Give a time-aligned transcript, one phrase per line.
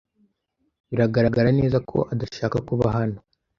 [0.89, 3.17] Biragaragara neza ko adashaka kuba hano.